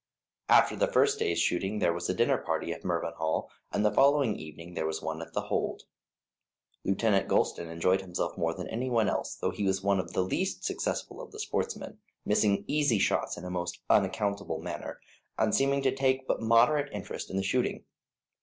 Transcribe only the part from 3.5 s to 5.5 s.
and the following evening there was one at The